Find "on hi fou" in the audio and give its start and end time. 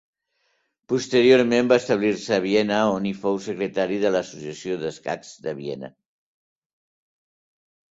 2.95-3.37